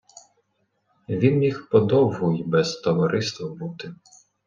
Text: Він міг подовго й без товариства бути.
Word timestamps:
Він 1.09 1.37
міг 1.37 1.67
подовго 1.71 2.33
й 2.33 2.43
без 2.43 2.75
товариства 2.75 3.49
бути. 3.49 3.93